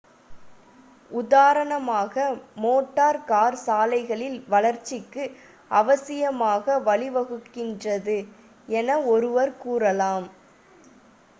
[1.11, 2.23] உதாரணமாக
[2.55, 5.25] motor car சாலைகளின் வளர்ச்சிக்கு
[5.71, 8.17] அவசியமாக வழிவகுக்கின்றது
[8.75, 10.27] என ஒருவர் கூறலாம்